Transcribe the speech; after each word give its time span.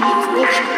Husky 0.00 0.42
rock 0.44 0.77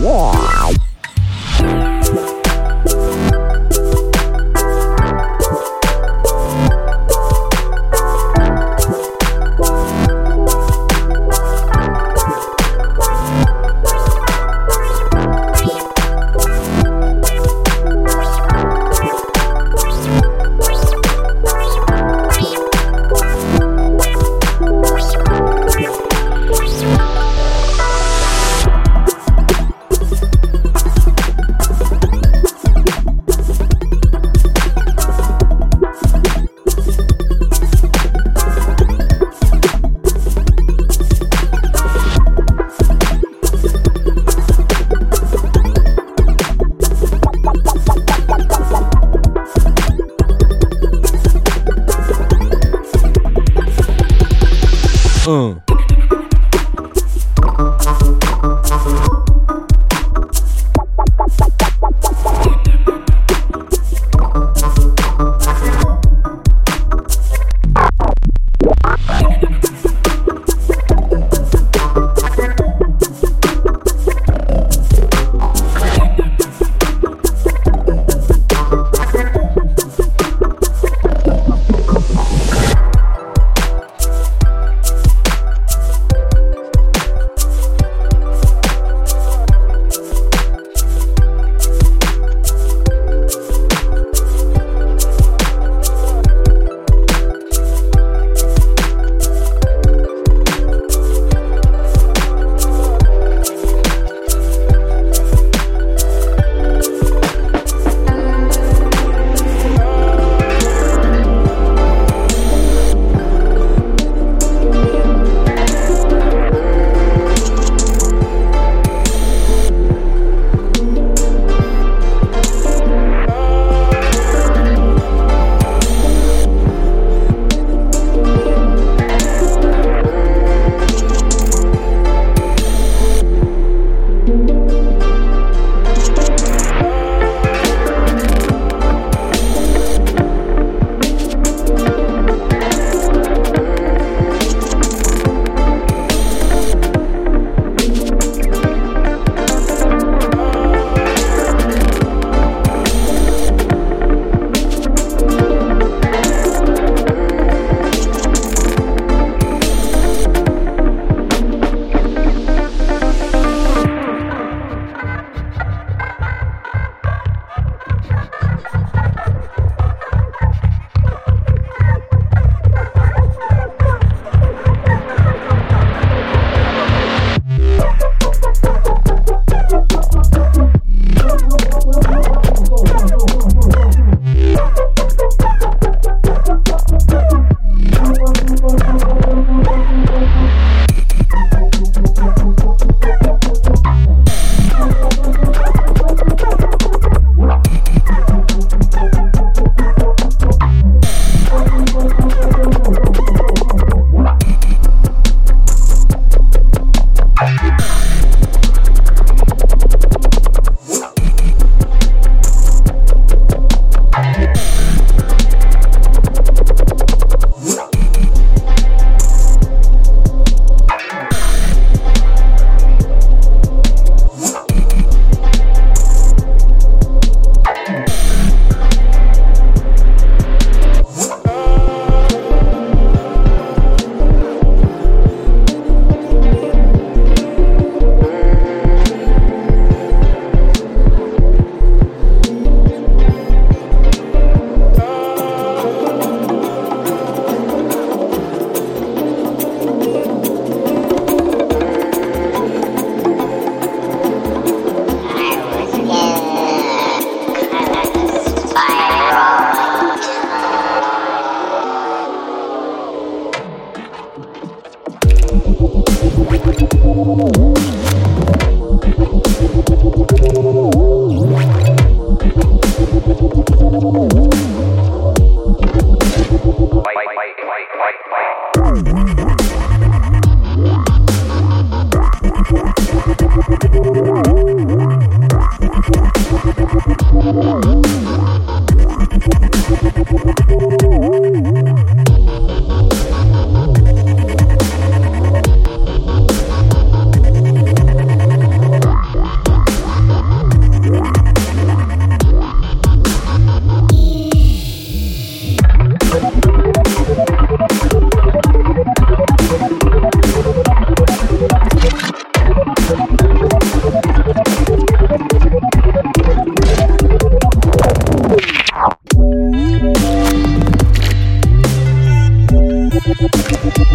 Yeah. 0.00 0.41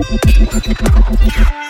Okay, 0.10 0.48
I'm. 0.48 1.67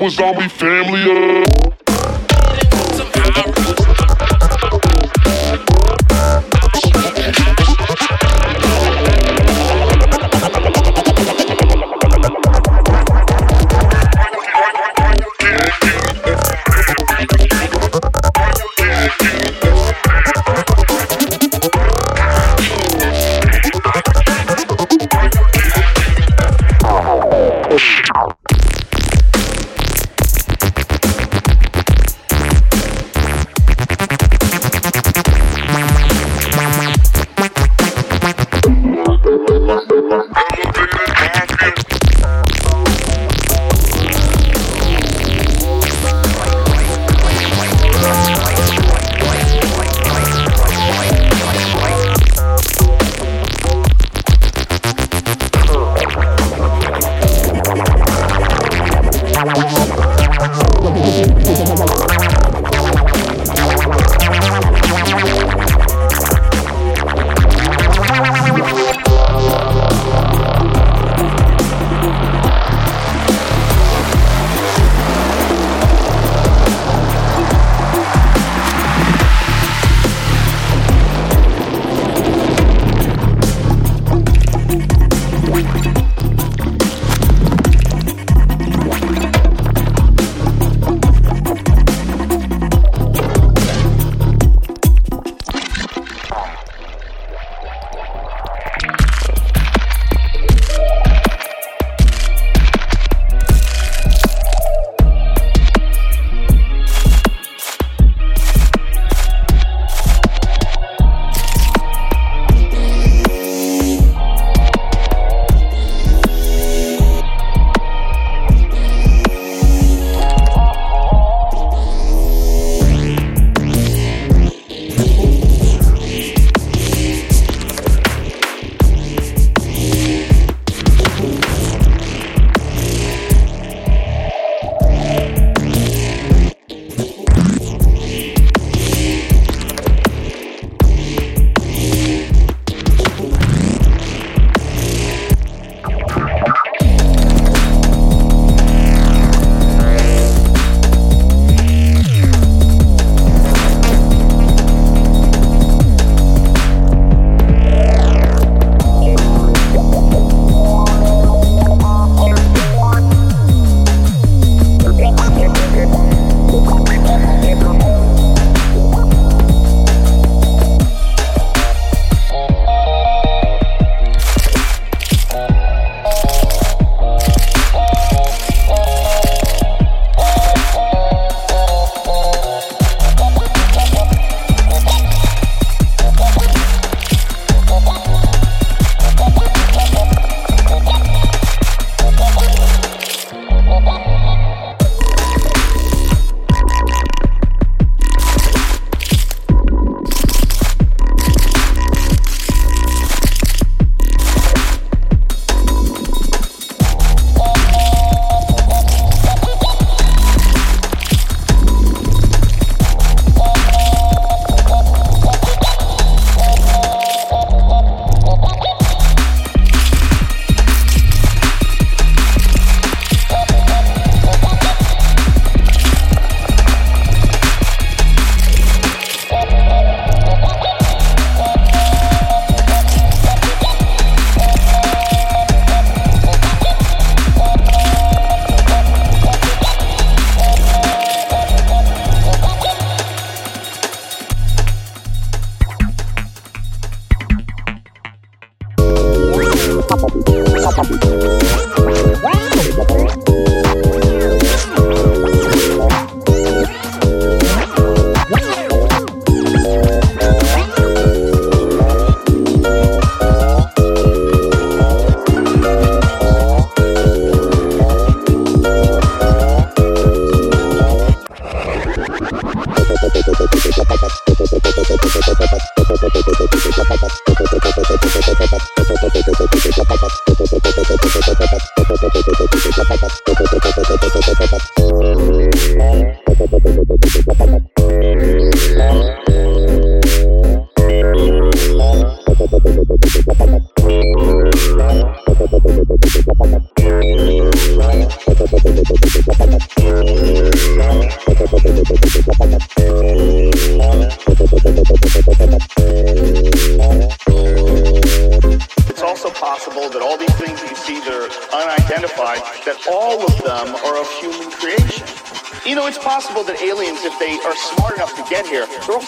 Was 0.00 0.18
all 0.18 0.34
we 0.36 0.48
family. 0.48 1.02
Uh. 1.02 1.67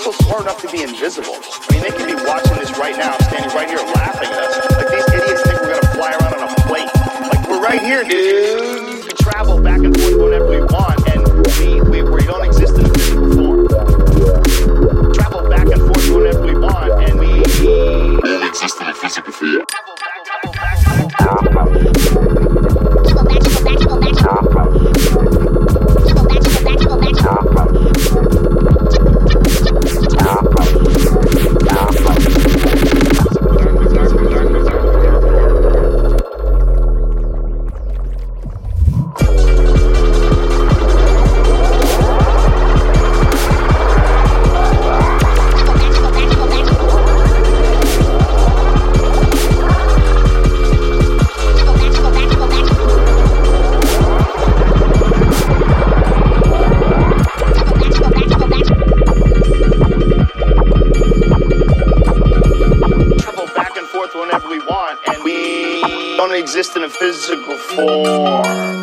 so 0.00 0.12
smart 0.12 0.42
enough 0.42 0.60
to 0.62 0.68
be 0.68 0.82
invisible. 0.82 1.36
I 1.36 1.72
mean, 1.72 1.82
they 1.82 1.90
could 1.90 2.06
be 2.06 2.14
watching 2.24 2.56
this 2.56 2.72
right 2.78 2.96
now, 2.96 3.16
standing 3.28 3.50
right 3.54 3.68
here 3.68 3.78
laughing 3.78 4.30
at 4.32 4.40
us. 4.48 4.56
Like 4.72 4.88
these 4.88 5.08
idiots 5.12 5.42
think 5.44 5.60
we're 5.60 5.76
gonna 5.76 5.92
fly 5.92 6.10
around 6.16 6.40
on 6.40 6.48
a 6.48 6.54
plate. 6.64 6.88
Like 7.28 7.48
we're 7.48 7.60
right 7.60 7.82
here, 7.82 8.02
dude. 8.04 9.04
We 9.04 9.10
travel 9.20 9.60
back 9.60 9.80
and 9.80 9.92
forth 10.00 10.16
whenever 10.16 10.48
we 10.48 10.60
want, 10.60 11.06
and 11.12 11.20
we 11.58 11.82
we, 11.82 12.02
we 12.02 12.24
don't. 12.24 12.40
Exist 12.40 12.59
physical 66.90 67.56
form. 67.56 68.80